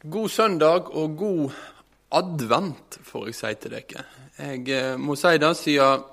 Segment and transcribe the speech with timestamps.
[0.00, 1.50] God søndag og god
[2.16, 4.04] advent, får jeg si til dere.
[4.38, 6.06] Jeg eh, må si det siden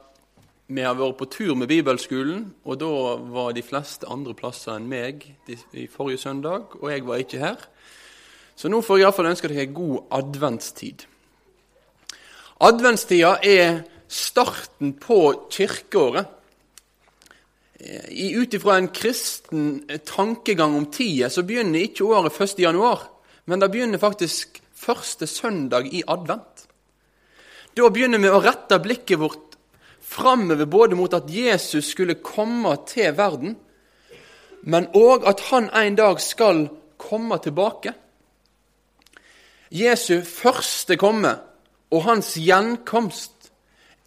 [0.68, 2.90] vi har vært på tur med bibelskolen, og da
[3.32, 5.24] var de fleste andre plasser enn meg
[5.72, 7.64] i forrige søndag, og jeg var ikke her.
[8.60, 11.08] Så nå får jeg iallfall ønske dere god adventstid.
[12.60, 16.28] Adventstida er starten på kirkeåret.
[17.80, 22.60] Ut ifra en kristen tankegang om tida så begynner ikke året 1.
[22.68, 23.14] januar.
[23.48, 26.66] Men det begynner faktisk første søndag i advent.
[27.78, 29.56] Da begynner vi å rette blikket vårt
[30.04, 33.56] framover både mot at Jesus skulle komme til verden,
[34.68, 36.66] men òg at han en dag skal
[37.00, 37.94] komme tilbake.
[39.72, 41.36] Jesu første komme
[41.92, 43.52] og hans gjenkomst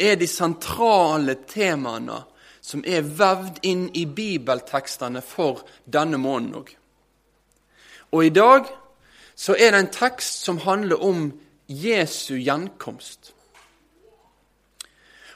[0.01, 2.23] er de sentrale temaene
[2.61, 6.75] som er vevd inn i bibeltekstene for denne måneden òg.
[8.11, 8.69] Og i dag
[9.41, 11.31] så er det en tekst som handler om
[11.69, 13.33] Jesu gjenkomst.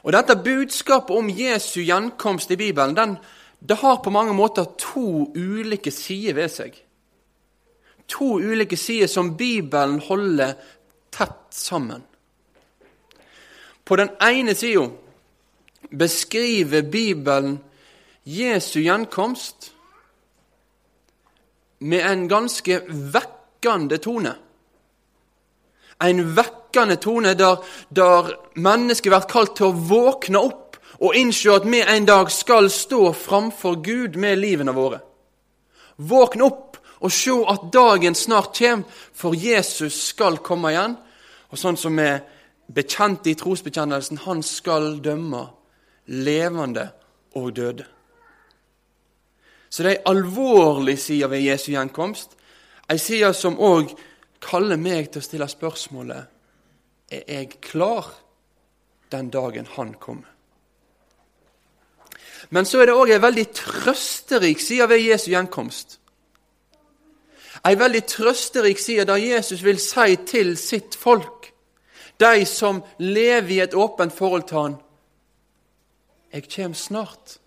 [0.04, 3.14] Og Dette budskapet om Jesu gjenkomst i Bibelen den,
[3.64, 6.74] det har på mange måter to ulike sider ved seg.
[8.12, 10.52] To ulike sider som Bibelen holder
[11.14, 12.02] tett sammen.
[13.84, 14.90] På den ene sida
[15.88, 17.56] beskriver Bibelen
[18.24, 19.70] Jesu gjenkomst
[21.78, 24.34] med en ganske vekk vekkende tone.
[26.00, 27.56] En vekkende tone der,
[27.88, 32.70] der mennesket blir kalt til å våkne opp og innse at vi en dag skal
[32.70, 35.00] stå framfor Gud med livene våre.
[35.96, 40.96] Våkne opp og se at dagen snart kommer, for Jesus skal komme igjen.
[41.50, 42.08] Og sånn som vi
[42.66, 45.44] bekjente i trosbekjennelsen, han skal dømme
[46.06, 46.88] levende
[47.36, 47.84] og døde.
[49.68, 52.36] Så det er en alvorlig side ved Jesu gjenkomst,
[52.90, 53.94] Ei side som òg
[54.44, 56.30] kaller meg til å stille spørsmålet
[57.14, 58.10] er jeg klar
[59.12, 60.30] den dagen han kommer.
[62.50, 65.98] Men så er det òg ei veldig trøsterik side ved Jesu gjenkomst.
[67.64, 71.52] Ei veldig trøsterik side der Jesus vil si til sitt folk,
[72.20, 74.76] de som lever i et åpent forhold til han,
[76.34, 77.38] jeg kommer snart.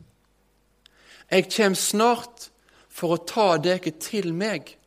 [1.31, 2.49] Jeg kommer snart
[2.89, 4.77] for å ta dere til meg.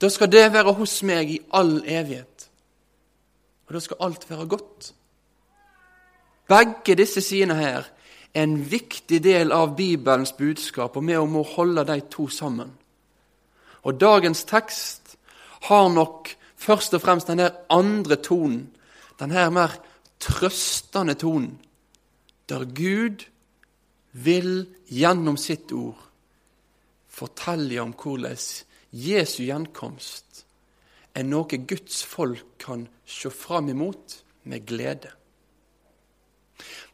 [0.00, 2.48] Da skal det være hos meg i all evighet.
[3.66, 4.92] Og da skal alt være godt.
[6.48, 7.88] Begge disse sidene her
[8.34, 12.70] er en viktig del av Bibelens budskap, og vi må holde de to sammen.
[13.82, 15.16] Og dagens tekst
[15.68, 18.68] har nok først og fremst denne andre tonen,
[19.18, 19.78] denne mer
[20.20, 21.58] trøstende tonen,
[22.48, 23.24] der Gud
[24.12, 25.98] vil gjennom sitt ord
[27.08, 28.36] fortelle om hvordan
[28.96, 30.46] Jesu gjenkomst
[31.16, 35.10] er noe Guds folk kan se fram imot med glede.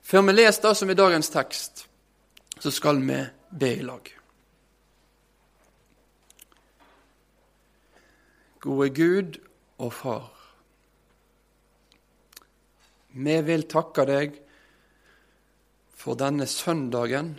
[0.02, 1.84] Før vi leser det som er dagens tekst,
[2.58, 3.18] så skal vi
[3.58, 4.10] be i lag.
[8.62, 9.38] Gode Gud
[9.78, 10.28] og Far.
[13.12, 14.36] Vi vil takke deg
[16.02, 17.34] for denne søndagen,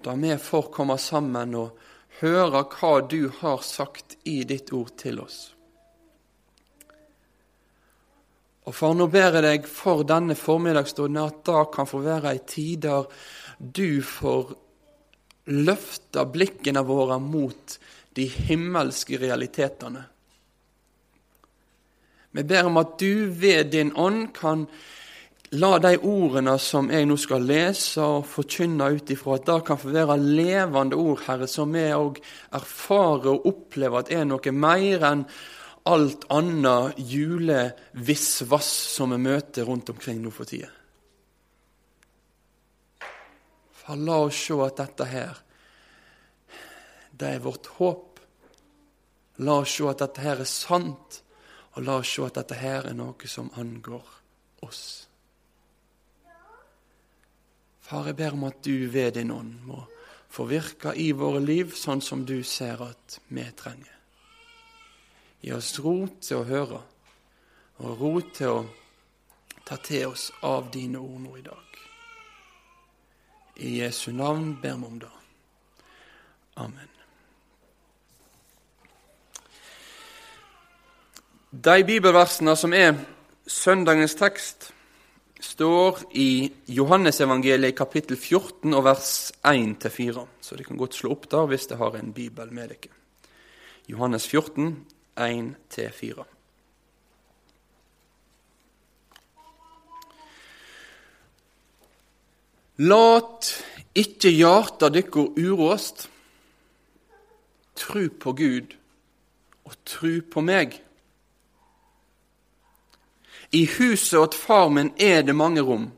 [0.00, 1.80] da vi får komme sammen og
[2.20, 5.40] høre hva du har sagt i ditt ord til oss.
[8.68, 12.42] Og far, nå ber jeg deg for denne formiddagsstunden at det kan få være ei
[12.46, 13.08] tid der
[13.58, 14.52] du får
[15.50, 17.78] løfte blikkene våre mot
[18.14, 20.04] de himmelske realitetene.
[22.30, 24.68] Vi ber om at du ved din ånd kan
[25.58, 29.80] La de ordene som jeg nå skal lese og forkynne ut ifra, at det kan
[29.82, 32.20] få være levende ord, Herre, som vi òg
[32.54, 35.24] erfarer og opplever at er noe mer enn
[35.90, 40.70] alt annet julevisvass som vi møter rundt omkring nå for tida.
[43.82, 45.44] For la oss se at dette her,
[47.10, 48.22] det er vårt håp.
[49.42, 51.22] La oss se at dette her er sant,
[51.74, 54.20] og la oss se at dette her er noe som angår
[54.62, 55.09] oss.
[57.90, 59.80] Far, jeg ber om at du ved din ånd må
[60.30, 63.96] få virke i våre liv sånn som du ser at vi trenger.
[65.42, 66.78] Gi oss ro til å høre,
[67.82, 68.62] og ro til å
[69.66, 71.82] ta til oss av dine ord nå i dag.
[73.58, 75.14] I Jesu navn ber vi om det.
[76.62, 76.96] Amen.
[81.50, 82.94] De bibelversene som er
[83.50, 84.70] søndagens tekst,
[85.40, 89.12] står i Johannesevangeliet kapittel 14 og vers
[89.46, 90.26] 1-4.
[90.40, 92.92] Så dere kan godt slå opp der hvis dere har en bibel med dere.
[93.90, 94.76] Johannes 14,
[95.16, 96.26] 1-4.
[102.80, 103.48] Lat
[103.98, 106.06] ikke hjarta dykkar uråst.
[107.76, 108.76] Tru på Gud
[109.68, 110.78] og tru på meg.
[113.50, 115.90] I huset åt far min er det mange rom.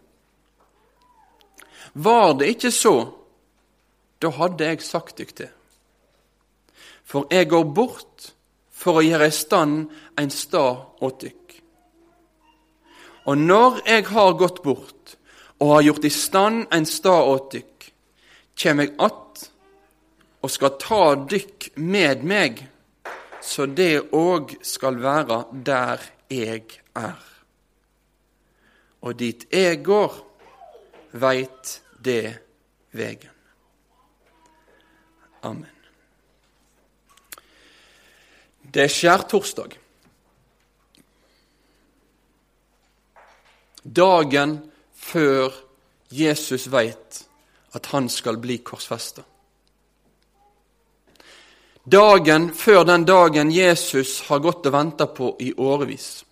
[1.92, 2.94] Var det ikke så,
[4.22, 5.50] da hadde jeg sagt dykk det.
[7.04, 8.32] For jeg går bort
[8.72, 11.58] for å gjøre i stand en stad åt dykk.
[13.28, 15.16] Og når jeg har gått bort
[15.60, 17.90] og har gjort i stand en stad åt dykk,
[18.56, 19.50] kjem jeg att
[20.42, 22.64] og skal ta dykk med meg,
[23.42, 26.64] så det òg skal være der jeg
[26.98, 27.31] er.
[29.02, 30.14] Og dit jeg går,
[31.12, 32.38] veit det
[32.94, 33.30] vegen.
[35.42, 35.70] Amen.
[38.72, 39.74] Det er skjærtorsdag.
[43.82, 44.54] Dagen
[44.94, 45.50] før
[46.08, 47.24] Jesus veit
[47.74, 49.24] at han skal bli korsfesta.
[51.82, 56.22] Dagen før den dagen Jesus har gått og venta på i årevis.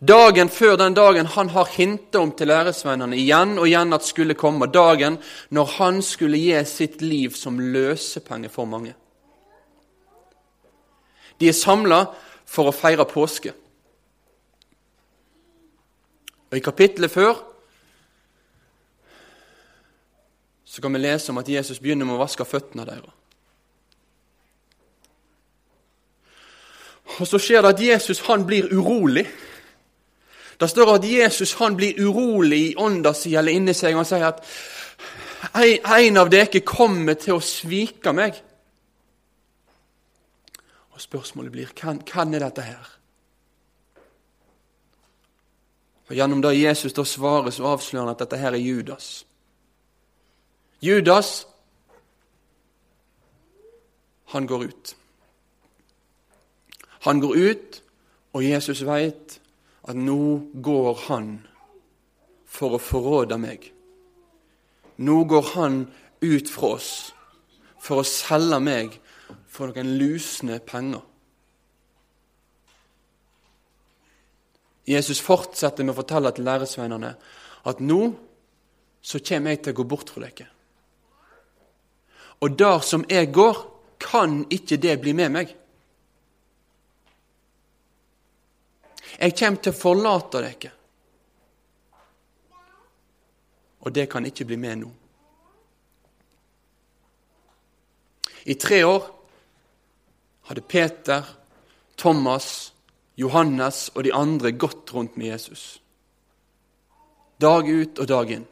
[0.00, 4.34] Dagen før den dagen han har hintet om til læresvennene igjen og igjen at skulle
[4.34, 4.70] komme.
[4.72, 5.18] Dagen
[5.52, 8.94] når han skulle gi sitt liv som løsepenge for mange.
[11.40, 12.06] De er samla
[12.48, 13.52] for å feire påske.
[16.50, 17.36] Og I kapittelet før
[20.64, 23.16] så kan vi lese om at Jesus begynner med å vaske føttene deres.
[27.20, 29.26] Og Så skjer det at Jesus han blir urolig.
[30.60, 33.96] Det står at Jesus han blir urolig i ånda si eller inni seg.
[33.96, 34.44] Han sier at
[35.56, 38.36] en av dere kommer til å svike meg.
[40.92, 42.90] Og Spørsmålet blir hvem, hvem er dette her?
[46.10, 49.24] Og Gjennom det Jesus da svarer, så avslører han at dette her er Judas.
[50.82, 51.46] Judas,
[54.34, 54.96] han går ut.
[57.06, 57.82] Han går ut,
[58.32, 59.39] og Jesus veit
[59.88, 60.22] at nå
[60.54, 61.30] går han
[62.50, 63.70] for å forråde meg.
[65.00, 65.84] Nå går han
[66.20, 66.90] ut fra oss
[67.80, 68.98] for å selge meg
[69.48, 71.02] for noen lusne penger.
[74.90, 77.14] Jesus fortsetter med å fortelle til læresveinene
[77.70, 78.00] at nå
[79.00, 80.48] så kommer jeg til å gå bort fra dere.
[82.40, 83.56] Og der som jeg går,
[84.00, 85.50] kan ikke det bli med meg.
[89.18, 90.72] Jeg kommer til å forlate dere.
[93.80, 94.90] Og det kan ikke bli med nå.
[98.44, 99.06] I tre år
[100.48, 101.24] hadde Peter,
[101.96, 102.72] Thomas,
[103.16, 105.80] Johannes og de andre gått rundt med Jesus.
[107.40, 108.46] Dag ut og dag inn.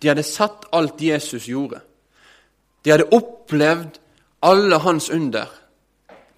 [0.00, 1.82] De hadde sett alt Jesus gjorde.
[2.82, 3.98] De hadde opplevd
[4.42, 5.48] alle hans under.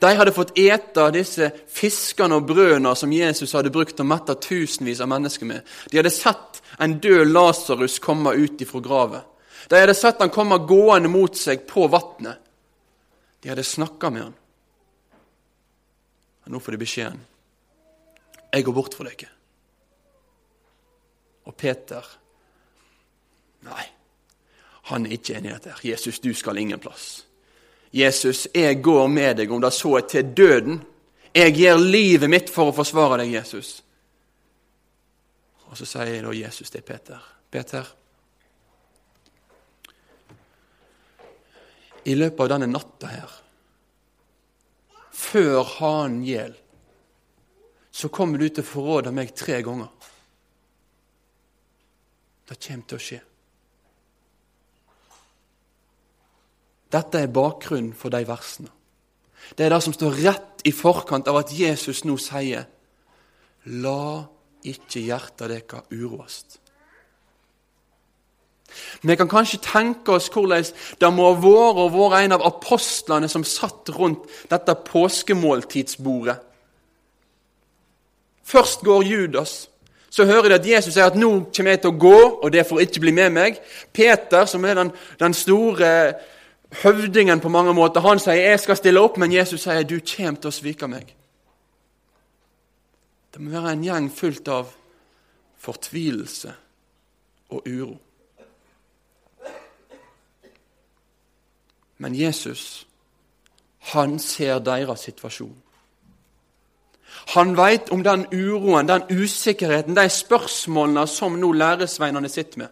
[0.05, 4.35] De hadde fått ete disse fiskene og brødene som Jesus hadde brukt til å mette
[4.37, 5.65] tusenvis av mennesker med.
[5.89, 9.25] De hadde sett en død Lasarus komme ut ifra gravet.
[9.73, 12.37] De hadde sett han komme gående mot seg på vannet.
[13.41, 14.37] De hadde snakka med han.
[16.45, 17.27] Og nå får de beskjeden.
[18.53, 19.33] Jeg går bort fra dere.
[21.49, 22.13] Og Peter
[23.65, 23.85] Nei,
[24.91, 25.79] han er ikke enig i dette.
[25.89, 27.23] Jesus, du skal ingen plass.
[27.95, 30.81] Jesus, jeg går med deg om det så er til døden.
[31.35, 33.77] Jeg gir livet mitt for å forsvare deg, Jesus.
[35.71, 37.23] Og så sier da Jesus til Peter.
[37.55, 37.87] Peter,
[42.05, 43.37] i løpet av denne natta her,
[45.15, 46.57] før hanen gjel,
[47.95, 50.11] så kommer du til å forråde meg tre ganger.
[52.51, 53.21] Det kommer til å skje.
[56.95, 58.71] Dette er bakgrunnen for de versene.
[59.59, 62.69] Det er det som står rett i forkant av at Jesus nå sier
[63.83, 64.25] La
[64.65, 66.61] ikke hjertet deres uroast.
[69.03, 70.65] Vi kan kanskje tenke oss hvordan
[71.01, 76.37] det må ha vært å være en av apostlene som satt rundt dette påskemåltidsbordet.
[78.45, 79.69] Først går Judas.
[80.11, 82.67] Så hører de at Jesus sier at nå kommer jeg til å gå, og det
[82.69, 83.57] får ikke bli med meg.
[83.93, 85.89] Peter, som er den, den store
[86.83, 90.41] høvdingen på mange måter, han sier 'jeg skal stille opp', men Jesus sier 'du kommer
[90.41, 91.15] til å svike meg'.
[93.35, 94.67] Det må være en gjeng fullt av
[95.59, 96.53] fortvilelse
[97.49, 97.99] og uro.
[101.99, 102.87] Men Jesus,
[103.85, 105.57] Han ser deres situasjon.
[107.35, 112.69] Han veit om den uroen, den usikkerheten, de spørsmålene som nå læresveinene sitter med.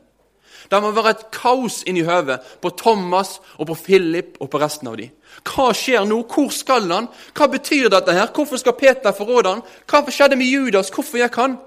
[0.72, 4.88] Det må være et kaos inni hodet på Thomas og på Philip og på resten
[4.88, 5.10] av dem.
[5.44, 6.22] Hva skjer nå?
[6.24, 7.08] Hvor skal han?
[7.36, 8.14] Hva betyr dette?
[8.16, 8.30] her?
[8.32, 9.60] Hvorfor skal Peter forråde han?
[9.90, 10.88] Hva skjedde med Judas?
[10.88, 11.58] Hvorfor gikk han?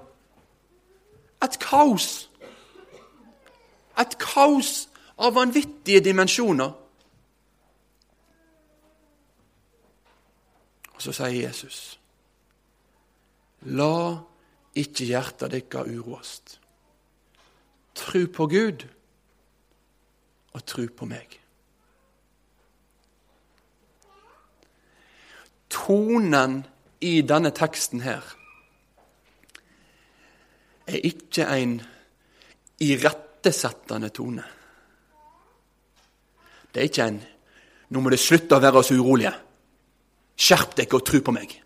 [1.45, 2.29] Et kaos.
[4.01, 4.71] Et kaos
[5.21, 6.73] av vanvittige dimensjoner.
[10.95, 11.99] Og så sier Jesus
[13.65, 14.17] La
[14.77, 16.59] ikke hjertet deres uroast.
[17.95, 18.85] Tru på Gud
[20.55, 21.35] og tru på meg.
[25.75, 26.61] Tonen
[27.03, 28.23] i denne teksten her
[30.87, 31.79] er ikke en
[32.79, 34.45] irettesettende tone.
[36.71, 37.23] Det er ikke en
[37.89, 39.41] 'nå må det slutte å være så urolige'.
[40.37, 41.61] Skjerp dere og tru på meg.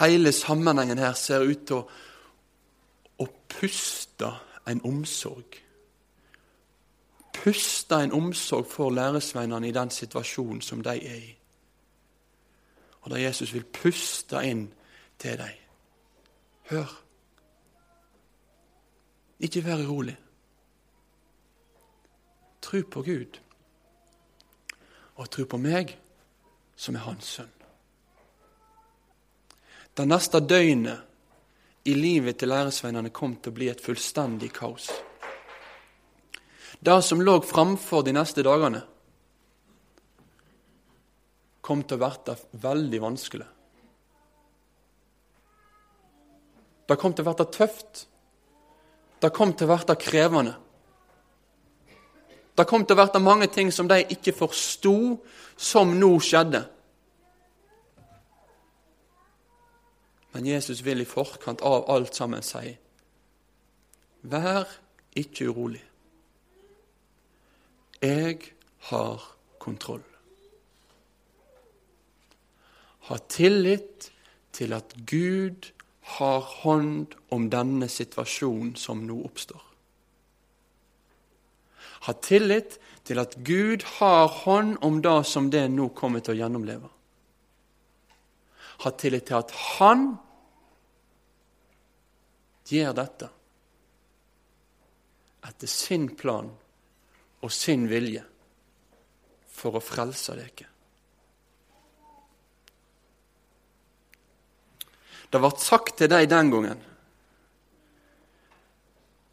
[0.00, 1.88] Hele sammenhengen her ser ut til å,
[3.18, 4.30] å puste
[4.66, 5.63] en omsorg.
[7.34, 11.32] Puste en omsorg for læresveinene i den situasjonen som de er i.
[13.04, 14.68] Og da Jesus vil puste inn
[15.18, 15.58] til dem.
[16.70, 17.00] Hør.
[19.40, 20.16] Ikke vær urolig.
[22.62, 23.40] Tro på Gud,
[25.14, 25.98] og tro på meg,
[26.76, 27.50] som er Hans sønn.
[29.94, 34.88] Det neste døgnet i livet til læresveinene kom til å bli et fullstendig kaos.
[36.84, 38.82] Det som lå framfor de neste dagene,
[41.64, 43.46] kom til å bli veldig vanskelig.
[46.84, 48.02] Det kom til å bli tøft.
[49.16, 50.52] Det kom til å bli krevende.
[52.52, 55.16] Det kom til å bli mange ting som de ikke forsto,
[55.56, 56.66] som nå skjedde.
[60.36, 62.76] Men Jesus vil i forkant av alt sammen si
[64.24, 64.68] Vær
[65.16, 65.93] ikke urolig.
[68.04, 68.52] Jeg
[68.90, 69.22] har
[69.62, 70.02] kontroll.
[73.08, 74.10] Ha tillit
[74.52, 75.70] til at Gud
[76.16, 79.62] har hånd om denne situasjonen som nå oppstår.
[82.04, 82.76] Ha tillit
[83.08, 86.90] til at Gud har hånd om det som det nå kommer til å gjennomleve.
[88.84, 90.04] Ha tillit til at Han
[92.68, 93.30] gjør dette
[95.44, 96.48] etter sin plan
[97.44, 98.22] og sin vilje
[99.52, 100.70] for å frelse dere.
[105.28, 106.82] Det ble sagt til deg den gangen.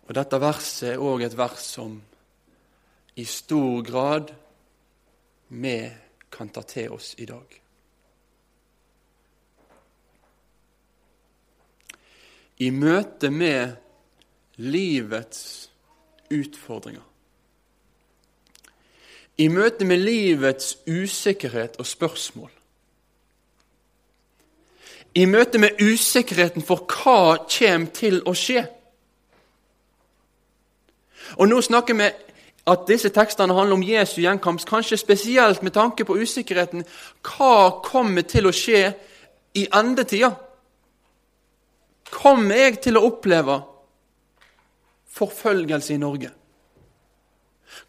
[0.08, 2.00] Og dette verset er òg et vers som
[3.22, 4.32] i stor grad
[5.52, 5.76] vi
[6.32, 7.54] kan ta til oss i dag.
[12.66, 13.78] I møte med
[14.58, 15.70] livets
[16.34, 17.11] utfordringer.
[19.38, 22.52] I møte med livets usikkerhet og spørsmål
[25.16, 28.64] i møte med usikkerheten for hva kommer til å skje.
[31.40, 32.08] Og Nå snakker vi
[32.72, 36.86] at disse tekstene handler om Jesu gjenkomst, kanskje spesielt med tanke på usikkerheten.
[37.26, 38.92] Hva kommer til å skje
[39.58, 40.32] i endetida?
[42.12, 43.62] Kommer jeg til å oppleve
[45.12, 46.32] forfølgelse i Norge?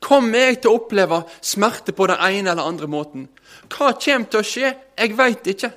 [0.02, 3.28] Kommer jeg til å oppleve smerte på den ene eller andre måten?
[3.68, 4.72] Hva kommer til å skje?
[4.98, 5.72] Jeg veit ikke.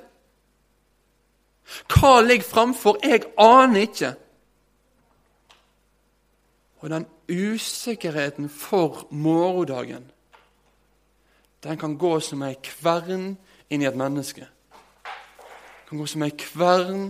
[1.90, 2.98] Hva ligger framfor?
[3.02, 4.12] Jeg aner ikke.
[6.80, 10.10] Og den usikkerheten for morgendagen,
[11.62, 13.32] den kan gå som ei kvern
[13.70, 14.46] inn i et menneske.
[14.46, 17.08] Den kan gå som ei kvern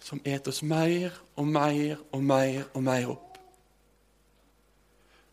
[0.00, 3.27] som et oss mer og mer og mer og mer opp.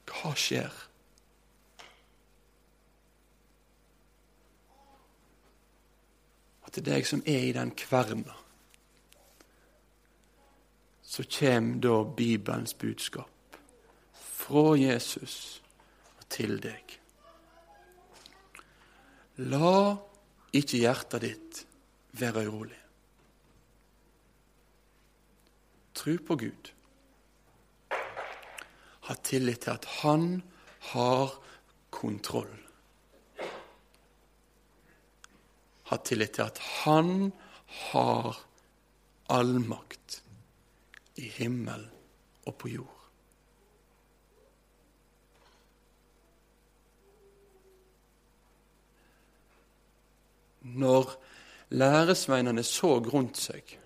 [0.10, 0.86] Hva skjer?
[6.76, 8.36] til deg som er i den kverna,
[11.06, 13.60] så kommer da Bibelens budskap
[14.12, 15.62] fra Jesus
[16.18, 16.98] og til deg.
[19.48, 19.96] La
[20.56, 21.62] ikke hjertet ditt
[22.20, 22.82] være urolig.
[25.96, 26.75] Tro på Gud
[29.06, 30.42] ha tillit til at han
[30.92, 31.36] har
[31.94, 32.54] kontroll.
[35.92, 37.30] Ha tillit til at han
[37.92, 38.42] har
[39.30, 40.20] allmakt
[41.22, 41.86] i himmel
[42.46, 42.92] og på jord.
[50.66, 51.12] Når
[51.78, 53.78] læresveinene så rundt seg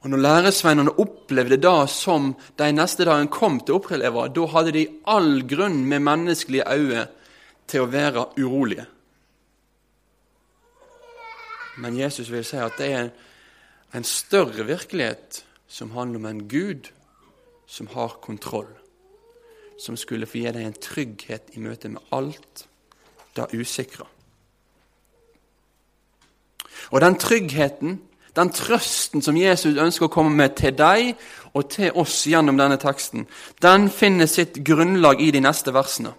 [0.00, 4.72] og Når læresveinene opplevde det som de neste dagen kom til å oppleve, da hadde
[4.72, 7.04] de all grunn med menneskelige øyne
[7.68, 8.86] til å være urolige.
[11.80, 13.10] Men Jesus vil si at det er
[13.96, 16.90] en større virkelighet som handler om en Gud
[17.70, 18.68] som har kontroll,
[19.78, 22.64] som skulle få gi deg en trygghet i møte med alt
[23.36, 24.08] det usikre.
[26.90, 28.00] Og den tryggheten,
[28.36, 31.14] den trøsten som Jesus ønsker å komme med til deg
[31.54, 33.26] og til oss gjennom denne teksten,
[33.62, 36.12] den finner sitt grunnlag i de neste versene.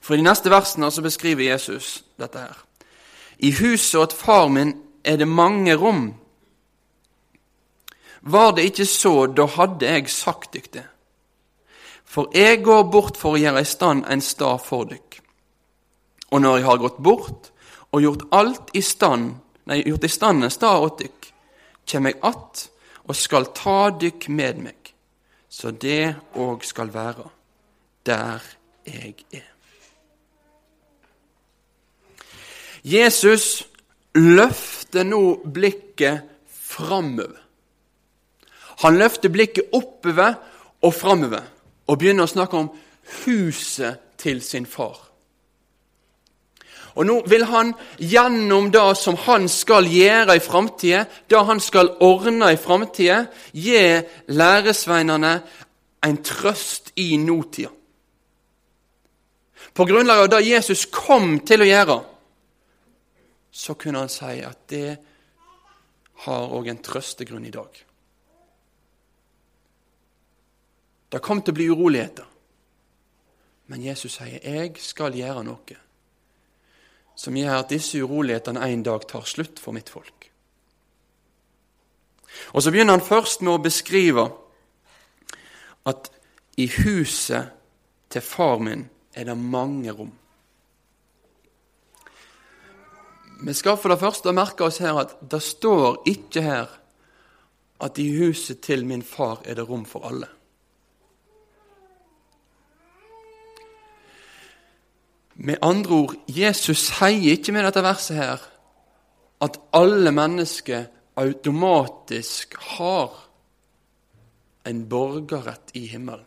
[0.00, 2.56] For i de neste versene så beskriver Jesus dette her.
[3.38, 6.14] I huset åt far min er det mange rom.
[8.20, 10.86] Var det ikke så, da hadde jeg sagt dykk det.
[12.04, 15.20] For jeg går bort for å gjøre i stand en stad for dykk.
[16.30, 17.50] Og når jeg har gått bort
[17.90, 21.32] og gjort alt i stand, nei, gjort i stand en stad åt dykk,
[21.86, 22.68] kjem jeg att
[23.10, 24.92] og skal ta dykk med meg,
[25.48, 27.26] så det òg skal være
[28.06, 28.44] der
[28.86, 29.46] jeg er.
[32.86, 33.66] Jesus
[34.14, 37.36] løfter nå blikket framover.
[38.80, 40.38] Han løfter blikket oppover
[40.80, 41.44] og framover
[41.90, 42.70] og begynner å snakke om
[43.26, 45.09] huset til sin far.
[46.98, 51.94] Og Nå vil han gjennom det som han skal gjøre i framtida, det han skal
[52.02, 53.82] ordne i framtida, gi
[54.34, 55.34] læresveinene
[56.06, 57.70] en trøst i nåtida.
[59.72, 61.98] På grunnlag av det Jesus kom til å gjøre,
[63.50, 64.88] så kunne han si at det
[66.26, 67.70] har òg en trøstegrunn i dag.
[71.10, 72.26] Det kom til å bli uroligheter.
[73.66, 75.76] Men Jesus sier, 'Jeg skal gjøre noe
[77.20, 80.30] som gjør at disse urolighetene en dag tar slutt for mitt folk'.
[82.54, 84.30] Og Så begynner han først med å beskrive
[85.86, 86.10] at
[86.56, 87.52] i huset
[88.10, 90.12] til far min er det mange rom.
[93.42, 96.68] Vi skal for det første merke oss her at det står ikke her
[97.80, 100.28] at i huset til min far er det rom for alle.
[105.40, 108.42] Med andre ord, Jesus sier ikke med dette verset her
[109.40, 113.14] at alle mennesker automatisk har
[114.68, 116.26] en borgerrett i himmelen.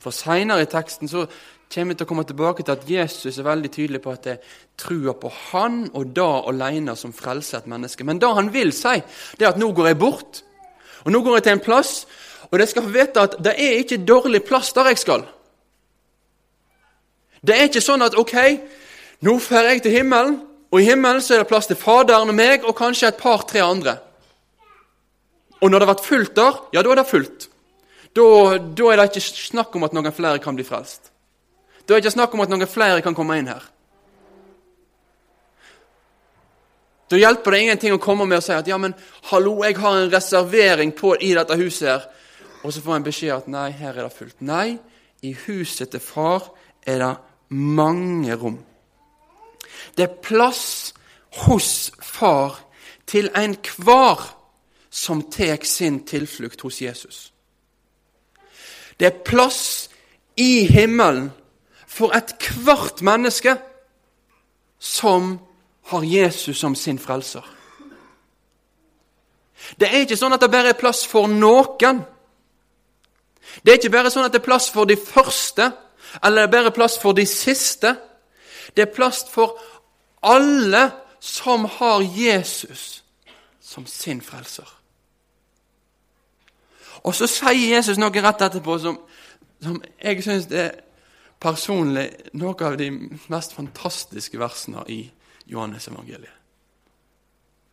[0.00, 1.26] For Seinere i teksten så
[1.72, 4.32] kommer vi til å komme tilbake til at Jesus er veldig tydelig på at det
[4.32, 8.04] er trua på Han og da alene som frelser et menneske.
[8.04, 8.96] Men det han vil si,
[9.36, 10.42] det er at nå går jeg bort.
[11.04, 11.94] Og nå går jeg til en plass,
[12.48, 15.28] og dere skal få vite at det er ikke dårlig plass der jeg skal.
[17.42, 18.36] Det er ikke sånn at ok,
[19.26, 20.38] nå drar jeg til himmelen,
[20.72, 23.60] og i himmelen så er det plass til Faderen og meg og kanskje et par-tre
[23.60, 23.98] andre.
[25.60, 27.48] Og når det har vært fullt der, ja, da er det fullt.
[28.16, 28.24] Da,
[28.62, 31.12] da er det ikke snakk om at noen flere kan bli frelst.
[31.82, 33.66] Da er det ikke snakk om at noen flere kan komme inn her.
[37.12, 38.94] Da hjelper det ingenting å komme med og si at ja, men
[39.28, 42.06] hallo, jeg har en reservering på, i dette huset her.
[42.62, 44.38] Og så får en beskjed at nei, her er det fullt.
[44.46, 44.78] Nei,
[45.20, 46.48] i huset til far
[46.88, 47.12] er det
[47.52, 48.58] mange rom.
[49.96, 50.94] Det er plass
[51.44, 52.58] hos far
[53.06, 54.24] til enhver
[54.90, 57.32] som tar sin tilflukt hos Jesus.
[59.00, 59.90] Det er plass
[60.36, 61.30] i himmelen
[61.86, 63.56] for ethvert menneske
[64.78, 65.38] som
[65.90, 67.44] har Jesus som sin frelser.
[69.78, 72.02] Det er ikke sånn at det bare er plass for noen.
[73.62, 75.70] Det er ikke bare sånn at det er plass for de første,
[76.22, 77.94] eller det er bare plass for de siste.
[78.76, 79.56] Det er plass for
[80.22, 83.02] alle som har Jesus
[83.60, 84.68] som sin frelser.
[87.02, 88.98] Og så sier Jesus noe rett etterpå som,
[89.62, 90.76] som jeg syns er
[91.42, 92.90] personlig noe av de
[93.32, 95.00] mest fantastiske versene i
[95.50, 96.38] Johannes evangeliet.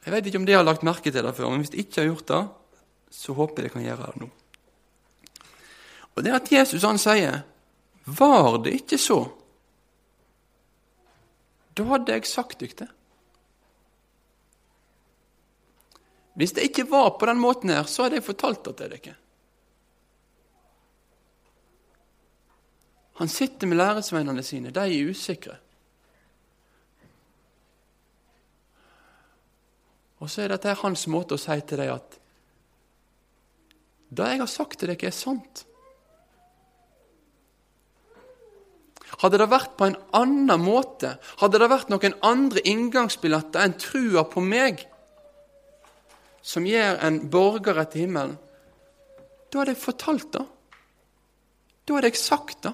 [0.06, 2.02] Jeg vet ikke om de har lagt merke til det før, men hvis de ikke
[2.02, 2.44] har gjort det,
[3.14, 4.30] så håper jeg de kan gjøre det nå.
[6.16, 7.42] Og det er at Jesus han sier,
[8.10, 9.26] 'Var det ikke så?'
[11.78, 12.90] Da hadde jeg sagt dere det.
[16.36, 19.16] Hvis det ikke var på den måten her, så hadde jeg fortalt det til dere.
[23.20, 24.72] Han sitter med læresveinene sine.
[24.72, 25.58] De er usikre.
[30.20, 32.20] Og så er dette hans måte å si til dem at
[34.10, 35.66] det jeg har sagt til dere, er sant.
[39.20, 44.24] Hadde det vært på en annen måte, hadde det vært noen andre inngangsbilletter enn trua
[44.32, 44.86] på meg,
[46.42, 48.38] som gjør en borger etter himmelen,
[49.50, 50.46] da hadde jeg fortalt det.
[51.84, 52.74] Da hadde jeg sagt det.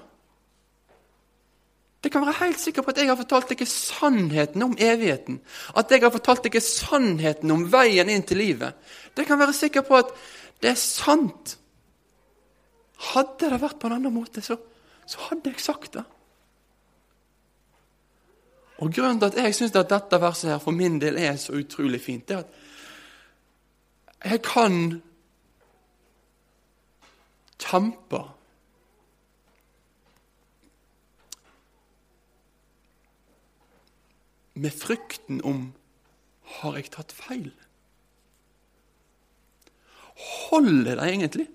[2.04, 5.40] Det kan være helt sikker på at jeg har fortalt deg sannheten om evigheten.
[5.74, 8.76] At jeg har fortalt deg sannheten om veien inn til livet.
[9.16, 10.12] Det kan være sikker på at
[10.62, 11.56] det er sant.
[13.10, 14.54] Hadde det vært på en annen måte, så,
[15.08, 16.04] så hadde jeg sagt det.
[18.78, 21.56] Og Grunnen til at jeg syns at dette verset her for min del er så
[21.56, 22.46] utrolig fint, er at
[24.26, 25.00] jeg kan
[27.62, 28.20] kjempe
[34.56, 35.70] med frykten om
[36.60, 37.50] har jeg tatt feil?
[40.16, 41.48] Holder det egentlig?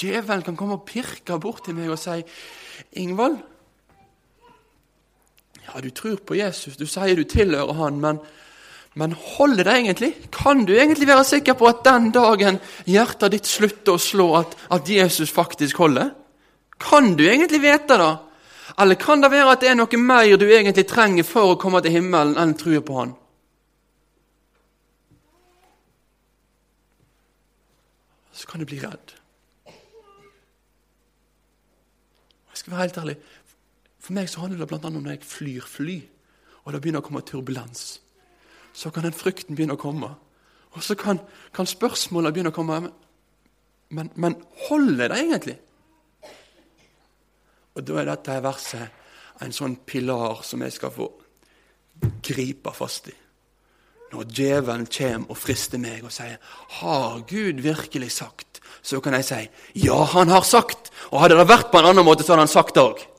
[0.00, 2.22] Djevelen kan komme og pirke bort til meg og si,
[2.96, 3.38] 'Ingvald,
[5.66, 8.18] ja, du tror på Jesus, du sier du tilhører han, men,
[8.98, 10.10] men holder det egentlig?
[10.34, 14.56] Kan du egentlig være sikker på at den dagen hjertet ditt slutter å slå, at,
[14.74, 16.12] at Jesus faktisk holder?
[16.82, 18.12] Kan du egentlig vite det?
[18.82, 21.82] Eller kan det være at det er noe mer du egentlig trenger for å komme
[21.84, 23.16] til himmelen, enn troen på Han?
[28.32, 29.12] Så kan du bli redd.
[32.52, 33.16] Jeg skal være helt ærlig.
[34.02, 34.88] For meg så handler det bl.a.
[34.88, 35.96] om når jeg flyr fly,
[36.64, 38.00] og det begynner å komme turbulens.
[38.74, 40.10] Så kan den frykten begynne å komme.
[40.72, 41.20] Og så kan,
[41.54, 42.80] kan spørsmålene begynne å komme.
[43.92, 44.38] Men, men
[44.68, 45.58] holder det egentlig?
[47.76, 51.08] Og Da er dette verset en sånn pilar som jeg skal få
[52.24, 53.14] gripe fast i.
[54.12, 56.36] Når djevelen kommer og frister meg og sier
[56.80, 60.90] 'Har Gud virkelig sagt?' Så kan jeg si 'Ja, han har sagt'.
[61.10, 63.11] Og hadde det vært på en annen måte, så hadde han sagt det òg.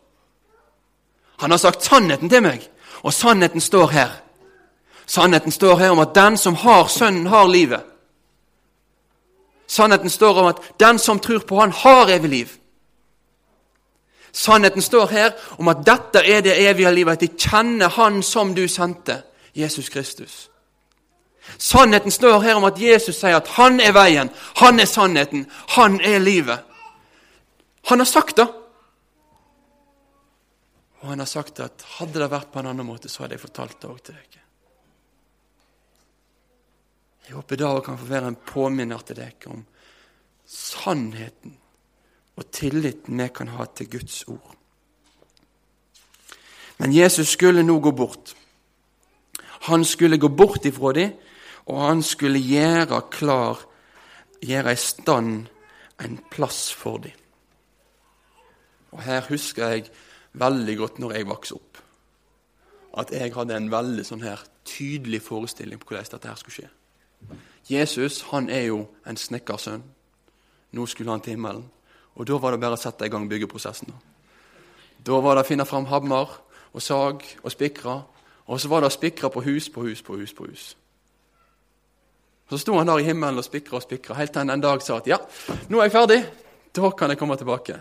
[1.44, 2.62] Han har sagt sannheten til meg,
[3.04, 4.12] og sannheten står her.
[5.06, 7.82] Sannheten står her om at den som har Sønnen, har livet.
[9.68, 12.50] Sannheten står om at den som tror på Han, har evig liv.
[14.32, 18.56] Sannheten står her om at dette er det evige livet, at de kjenner Han som
[18.56, 19.22] du sendte,
[19.56, 20.50] Jesus Kristus.
[21.58, 26.00] Sannheten står her om at Jesus sier at han er veien, han er sannheten, han
[26.02, 26.60] er livet.
[27.92, 28.48] Han har sagt det.
[31.04, 33.44] Og han har sagt at hadde det vært på en annen måte, så hadde jeg
[33.44, 34.44] fortalt det òg til dere.
[37.28, 39.66] Jeg håper da kan få være en påminner til dere om
[40.48, 41.58] sannheten
[42.40, 44.56] og tilliten vi kan ha til Guds ord.
[46.80, 48.34] Men Jesus skulle nå gå bort.
[49.68, 51.14] Han skulle gå bort ifra dem,
[51.68, 53.60] og han skulle gjøre klar,
[54.44, 55.46] gjøre i stand
[56.04, 57.16] en plass for dem.
[58.92, 59.92] Og Her husker jeg
[60.34, 61.82] veldig godt når jeg vokste opp,
[62.98, 66.70] at jeg hadde en veldig sånn her tydelig forestilling på hvordan dette her skulle skje.
[67.70, 69.84] Jesus han er jo en snekkersønn.
[70.74, 71.64] Nå skulle han til himmelen.
[72.16, 73.94] Og da var det bare å sette i gang byggeprosessen.
[75.04, 76.30] Da var det å finne fram hammer
[76.74, 78.02] og sag og spikre.
[78.48, 80.66] Og så var det å spikre på hus på hus på hus på hus.
[82.50, 84.84] Så sto han der i himmelen og spikra og spikra, helt til han en dag
[84.84, 85.18] sa at ja,
[85.72, 86.20] nå er jeg ferdig.
[86.76, 87.80] Da kan jeg komme tilbake.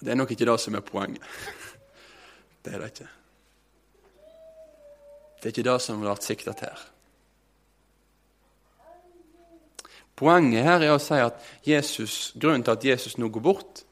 [0.00, 1.22] Det er nok ikke det som er poenget.
[2.64, 3.08] Det er det ikke.
[5.38, 6.80] Det er ikke det som har vært siktet her.
[10.18, 13.84] Poenget her er å si at Jesus, grunnen til at Jesus nå går bort,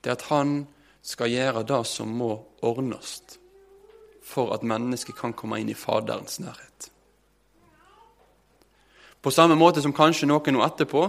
[0.00, 0.62] det er at han
[1.04, 2.30] skal gjøre det som må
[2.64, 3.18] ordnes
[4.24, 6.88] for at mennesket kan komme inn i Faderens nærhet.
[9.20, 11.04] På samme måte som kanskje noen nå etterpå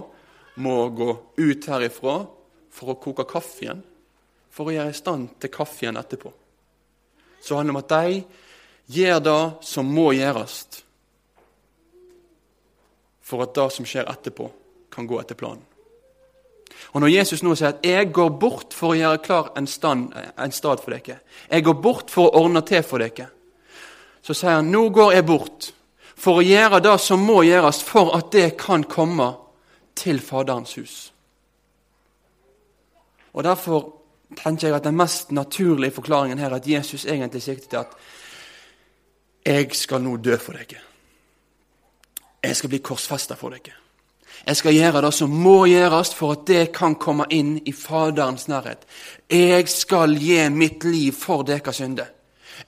[0.60, 1.10] må gå
[1.40, 2.20] ut herifra
[2.72, 3.82] for å koke kaffe igjen,
[4.50, 6.32] for å gjøre i stand til kaffe igjen etterpå.
[7.42, 10.60] Så handler det om at de gjør det som må gjøres
[13.30, 14.50] for at det som skjer etterpå,
[14.90, 15.62] kan gå etter planen.
[16.94, 20.14] Og Når Jesus nå sier at 'jeg går bort for å gjøre klar en, stand,
[20.38, 21.20] en stad for dere',
[21.52, 23.30] 'jeg går bort for å ordne til for dere',
[24.22, 25.72] så sier han 'nå går jeg bort
[26.16, 29.36] for å gjøre det som må gjøres for at det kan komme
[29.96, 31.12] til Faderens hus'.
[33.34, 33.96] Og Derfor
[34.38, 37.88] tenker jeg at den mest naturlige forklaringen her er at Jesus egentlig sikter til at
[39.46, 40.82] 'jeg skal nå dø for dere'.
[42.44, 43.74] Jeg skal bli korsfesta for dere.
[44.48, 48.48] Jeg skal gjøre det som må gjøres for at det kan komme inn i Faderens
[48.48, 48.86] nærhet.
[49.30, 52.06] Jeg skal gi mitt liv for deres synder.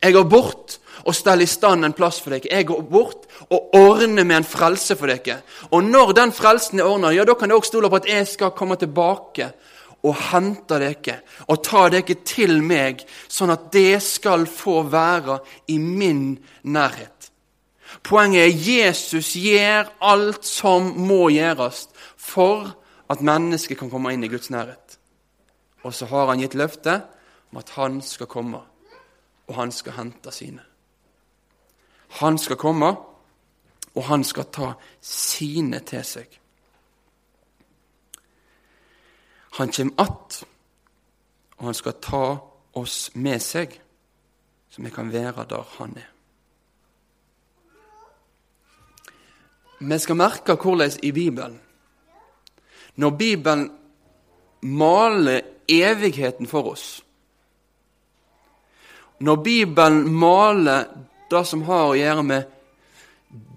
[0.02, 2.52] Jeg går bort og steller i stand en plass for dere.
[2.52, 5.42] Jeg går bort og ordner med en frelse for dere.
[5.72, 8.56] Og når den frelsen er ordna, ja, da kan dere stole på at jeg skal
[8.58, 9.52] komme tilbake
[10.02, 15.78] og hente dere og ta dere til meg, sånn at det skal få være i
[15.78, 17.30] min nærhet.
[18.04, 21.88] Poenget er Jesus gjør alt som må gjøres
[22.18, 22.72] for
[23.12, 24.98] at mennesket kan komme inn i Guds nærhet.
[25.84, 27.04] Og så har han gitt løftet
[27.52, 28.62] om at han skal komme,
[29.48, 30.64] og han skal hente sine.
[32.22, 32.96] Han skal komme,
[33.96, 36.41] og han skal ta sine til seg.
[39.52, 40.46] Han kommer att,
[41.58, 42.26] og han skal ta
[42.74, 43.74] oss med seg,
[44.70, 46.08] så vi kan være der han er.
[49.82, 51.60] Vi skal merke hvordan i Bibelen
[52.96, 53.72] Når Bibelen
[54.62, 57.04] maler evigheten for oss
[59.20, 60.86] Når Bibelen maler
[61.32, 62.44] det som har å gjøre med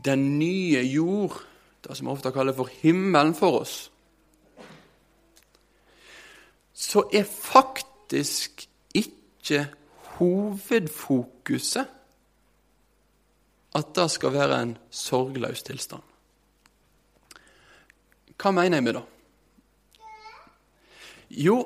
[0.05, 1.35] den nye jord,
[1.83, 3.91] det som vi ofte kaller for himmelen for oss,
[6.95, 9.67] så er faktisk ikke
[10.19, 11.87] hovedfokuset
[13.75, 16.03] at det skal være en sorgløs tilstand.
[18.39, 19.03] Hva mener jeg med det?
[21.31, 21.57] Jo,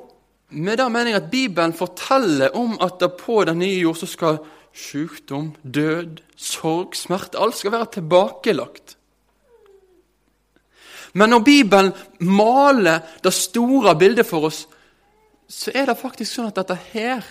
[0.49, 4.09] med det mener jeg at Bibelen forteller om at det på den nye jord så
[4.09, 4.41] skal
[4.73, 8.97] sykdom, død, sorg, smerte Alt skal være tilbakelagt.
[11.13, 14.65] Men når Bibelen maler det store bildet for oss,
[15.49, 17.25] så er det faktisk sånn at dette her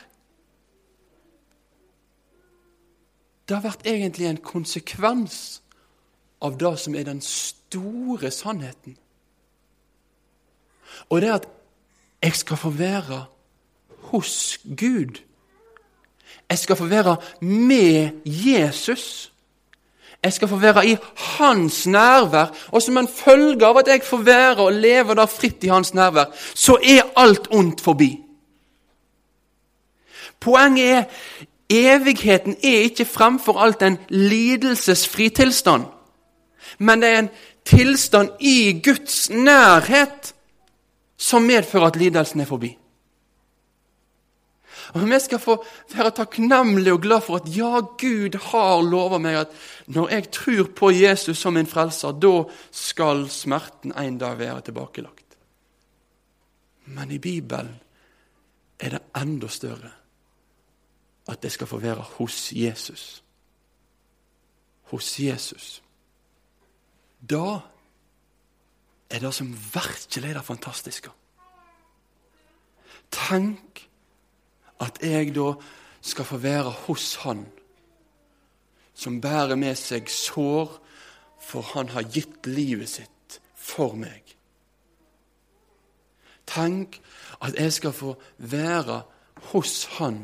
[3.49, 5.63] Det har vært egentlig en konsekvens
[6.45, 8.99] av det som er den store sannheten.
[11.09, 11.47] Og det er at
[12.21, 13.23] jeg skal få være
[14.11, 15.23] hos Gud.
[16.51, 19.33] Jeg skal få være med Jesus.
[20.23, 22.47] Jeg skal få være i hans nærvær.
[22.69, 25.95] Og som en følge av at jeg får være og leve der fritt i hans
[25.95, 28.19] nærvær, så er alt ondt forbi.
[30.41, 31.05] Poenget er
[31.71, 35.85] evigheten er ikke fremfor alt en lidelsesfri tilstand,
[36.79, 37.31] men det er en
[37.65, 40.35] tilstand i Guds nærhet
[41.19, 42.77] som medfører at lidelsen er forbi.
[44.95, 49.43] Og Vi skal få være takknemlige og glad for at ja, Gud har lova meg
[49.43, 49.53] at
[49.87, 55.37] når jeg tror på Jesus som min frelser, da skal smerten en dag være tilbakelagt.
[56.87, 57.75] Men i Bibelen
[58.81, 59.91] er det enda større
[61.29, 63.23] at det skal få være hos Jesus.
[64.89, 65.83] Hos Jesus.
[67.31, 67.61] Da
[69.11, 71.11] er det som virkelig er det fantastiske.
[73.11, 73.88] Tenk
[74.81, 75.53] at jeg da
[76.01, 77.47] skal få være hos Han
[78.99, 80.73] som bærer med seg sår,
[81.39, 84.35] for han har gitt livet sitt for meg.
[86.51, 86.99] Tenk
[87.39, 89.03] at jeg skal få være
[89.53, 90.19] hos Han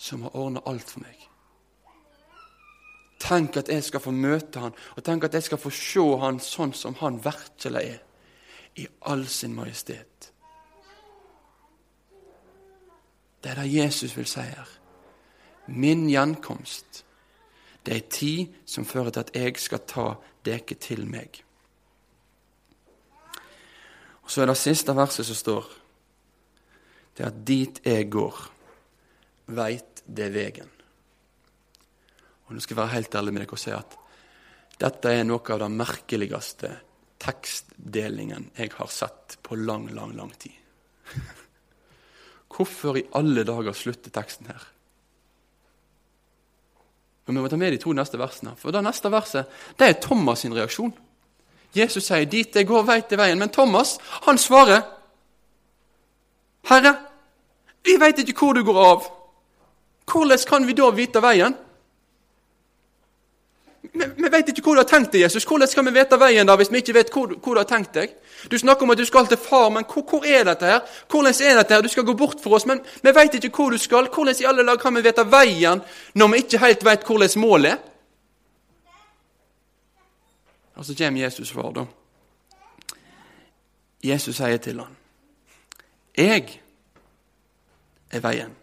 [0.00, 1.26] som har ordna alt for meg.
[3.20, 6.40] Tenk at jeg skal få møte han, og tenk at jeg skal få se han
[6.40, 7.98] sånn som han virkelig er,
[8.80, 10.29] i all sin majestet.
[13.42, 14.68] Det er det Jesus vil si her.
[15.66, 17.04] Min gjenkomst,
[17.86, 20.08] det er tid som fører til at jeg skal ta
[20.44, 21.42] dere til meg.
[24.22, 25.70] Og Så er det siste verset som står,
[27.16, 28.36] det er at dit jeg går,
[29.46, 30.70] veit det vegen.
[32.46, 33.98] Og nå skal jeg være helt ærlig med dere og si at
[34.80, 36.70] dette er noe av den merkeligste
[37.20, 40.56] tekstdelingen jeg har sett på lang, lang, lang tid.
[42.50, 44.66] Hvorfor i alle dager slutter teksten her?
[47.26, 48.56] Men Vi må ta med de to neste versene.
[48.58, 49.46] For det neste verset
[49.78, 50.92] det er Thomas' sin reaksjon.
[51.74, 53.38] Jesus sier 'dit jeg går, veit jeg veien'.
[53.38, 54.82] Men Thomas han svarer
[56.64, 56.96] 'Herre,
[57.84, 59.10] vi veit ikke hvor du går av'.
[60.12, 61.54] Hvordan kan vi da vite veien?
[63.82, 65.46] Vi, vet ikke hvor du har tenkt deg, Jesus.
[65.48, 67.94] Hvordan skal vi vite veien da, hvis vi ikke vet hvor, hvor, du har tenkt
[67.96, 68.12] deg?
[68.52, 70.82] Du snakker om at du skal til far, men hvor, hvor er dette her?
[71.08, 71.84] Hvordan er dette her?
[71.84, 74.10] Du skal gå bort for oss, men vi vet ikke hvor du skal.
[74.12, 75.80] Hvordan i alle lag kan vi vite veien
[76.14, 77.80] når vi ikke helt vet hvordan målet er?
[80.76, 81.84] Og så kommer Jesus svar, da.
[84.04, 84.96] Jesus sier til ham,
[86.16, 86.60] 'Jeg
[88.10, 88.56] er veien,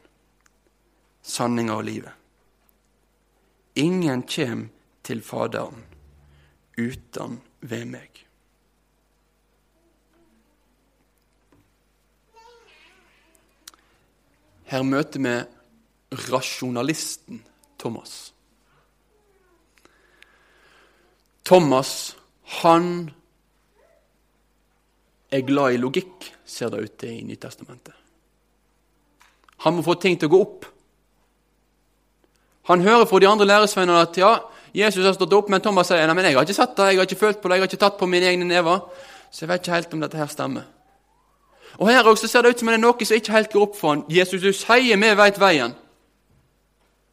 [1.22, 2.12] sanninga og livet.'
[3.76, 4.77] Ingen kommer
[5.08, 5.86] til Faderen
[6.78, 8.24] uten ved meg.
[14.68, 15.36] Her møter vi
[16.28, 17.40] rasjonalisten
[17.80, 18.34] Thomas.
[21.48, 22.18] Thomas,
[22.64, 23.08] han
[25.32, 27.96] er glad i logikk, ser det ut til i Nytestamentet.
[29.64, 30.68] Han må få ting til å gå opp.
[32.68, 34.34] Han hører fra de andre læresvennene at ja,
[34.74, 37.00] Jesus har stått opp, men Thomas sier nei, men jeg har ikke sett det, jeg
[37.00, 38.82] har ikke følt på det, jeg har ikke tatt på mine egne never.
[39.32, 40.68] Så jeg vet ikke helt om dette her stemmer.
[41.78, 43.76] Og Her også ser det ut som det er noe som ikke helt går opp
[43.78, 44.06] for han.
[44.10, 45.76] Jesus, du sier vi vet veien.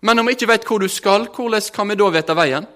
[0.05, 2.67] Men om vi ikke vet hvor du skal, hvordan kan vi da vite veien?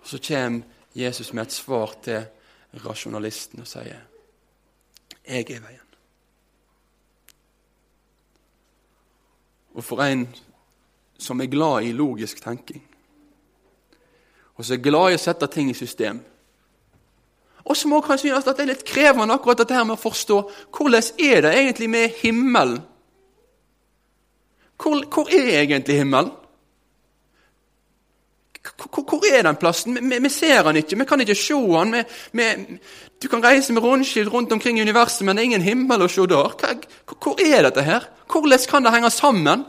[0.00, 0.62] Og Så kommer
[0.94, 2.26] Jesus med et svar til
[2.84, 4.00] rasjonalisten og sier,
[5.26, 5.85] 'Jeg er veien'.
[9.76, 10.24] Og for en
[11.18, 12.82] som er glad i logisk tenking,
[14.56, 16.22] og som er glad i å sette ting i system
[17.66, 20.00] Og som også kan synes at det er litt krevende akkurat dette her med å
[20.00, 20.36] forstå
[20.76, 22.76] hvordan er det egentlig med himmelen.
[24.78, 26.30] Hvor, hvor er egentlig himmelen?
[28.74, 29.98] Hvor, er den plassen?
[30.22, 32.78] Vi, ser den ikke, vi kan ikke se den.
[33.22, 36.08] Du kan reise med rundskilt rundt omkring i universet, men det er ingen himmel å
[36.10, 36.52] se der.
[37.06, 38.08] Hvor er dette her?
[38.32, 39.64] Hvordan kan det henge sammen?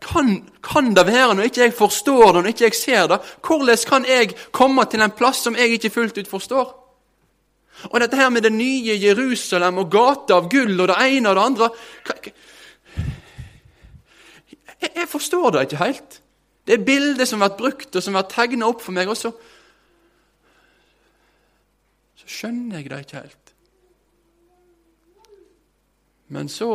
[0.00, 3.18] Kan, kan, det være når ikke jeg forstår det, når ikke jeg ser det?
[3.46, 6.76] Hvordan kan jeg komme til en plass som jeg ikke fullt ut forstår?
[7.90, 11.36] Og dette her med det nye Jerusalem og gata av gull og det ene og
[11.36, 11.68] det andre
[14.80, 16.20] jeg, jeg forstår det ikke helt.
[16.66, 19.10] Det bildet som har vært brukt og som har vært tegna opp for meg.
[19.10, 19.32] Og så,
[22.20, 23.54] så skjønner jeg det ikke helt.
[26.30, 26.70] Men så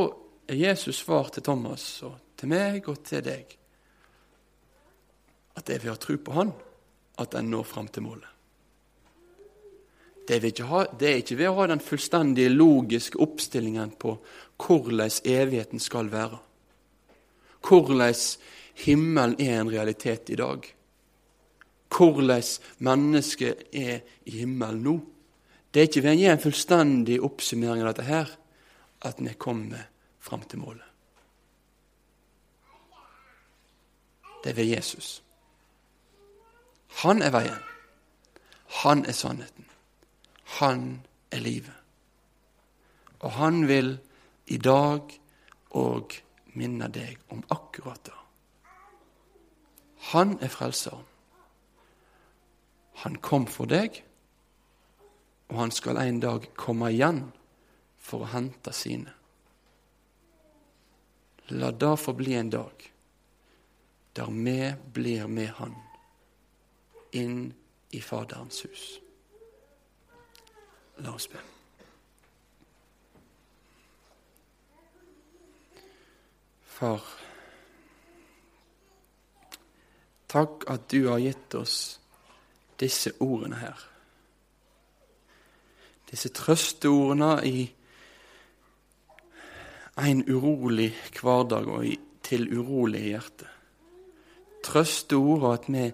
[0.49, 3.53] er Jesus svar til Thomas og til meg og til deg
[5.55, 6.51] at det er ved å tro på Han
[7.23, 8.31] at en når fram til målet.
[10.25, 14.15] Det er, ha, det er, ikke ved å ha den fullstendige logiske oppstillingen på
[14.57, 16.39] hvordan evigheten skal være.
[17.61, 18.15] Hvordan
[18.75, 20.65] himmelen er en realitet i dag.
[21.95, 22.43] Hvordan
[22.83, 24.95] mennesket er i himmelen nå.
[25.71, 28.31] Det er ikke ved en fullstendig oppsummering av dette her
[29.05, 29.87] at vi kommer
[30.19, 30.87] fram til målet.
[34.43, 35.23] Det er ved Jesus.
[37.03, 37.63] Han er veien.
[38.83, 39.65] Han er sannheten.
[40.59, 41.73] Han er livet.
[43.19, 43.97] Og han vil
[44.47, 45.15] i dag
[45.75, 46.19] òg
[46.53, 48.24] minne deg om akkurat det.
[50.11, 51.03] Han er frelser.
[53.03, 54.03] Han kom for deg,
[55.49, 57.25] og han skal en dag komme igjen
[57.97, 59.13] for å hente sine.
[61.53, 62.91] La det få bli en dag
[64.15, 65.75] der vi blir med Han
[67.11, 67.53] inn
[67.91, 68.85] i Faderens hus.
[70.97, 71.39] La oss be.
[76.65, 77.03] Far,
[80.27, 81.99] Takk at du har gitt oss
[82.81, 83.79] disse ordene her.
[86.09, 87.65] Disse trøsteordene i
[89.95, 91.87] en urolig hverdag og
[92.25, 93.47] til urolig hjerte.
[94.65, 95.85] Trøsteord og at vi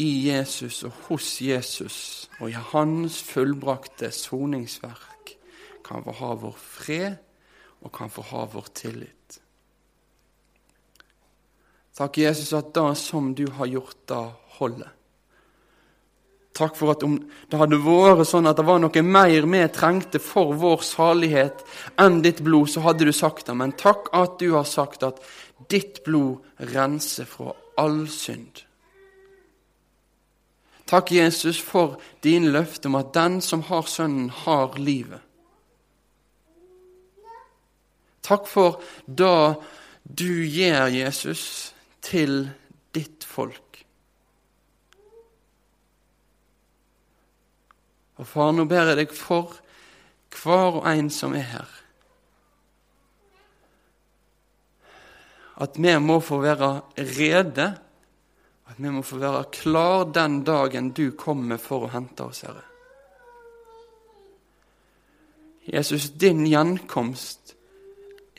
[0.00, 5.34] i Jesus og hos Jesus og i Hans fullbrakte soningsverk
[5.84, 7.16] kan få ha vår fred
[7.80, 9.40] og kan få ha vår tillit.
[12.00, 14.22] Takk, Jesus, at det som du har gjort, det
[14.56, 14.88] holder.
[16.56, 20.20] Takk for at om det hadde vært sånn at det var noe mer vi trengte
[20.20, 21.60] for vår salighet
[22.00, 23.56] enn ditt blod, så hadde du sagt det.
[23.56, 25.20] Men takk at du har sagt at
[25.68, 26.40] ditt blod
[26.72, 28.64] renser fra all synd.
[30.90, 35.20] Takk, Jesus, for din løfte om at den som har Sønnen, har livet.
[38.26, 39.60] Takk for det
[40.02, 41.44] du gjør, Jesus,
[42.10, 42.48] til
[42.94, 43.82] ditt folk.
[48.20, 49.54] Og far, nå ber jeg deg for
[50.40, 51.76] hver og en som er her,
[55.60, 57.66] at vi må få være rede,
[58.70, 62.64] at vi må få være klar den dagen du kommer for å hente oss, Herre.
[65.70, 67.54] Jesus, din gjenkomst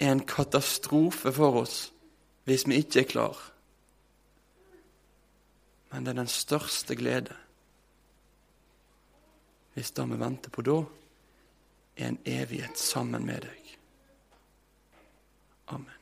[0.02, 1.76] er en katastrofe for oss
[2.50, 3.51] hvis vi ikke er klar
[5.92, 7.36] men det er den største glede.
[9.74, 10.78] Hvis det vi venter på da,
[11.98, 13.74] er en evighet sammen med deg.
[15.72, 16.01] Amen.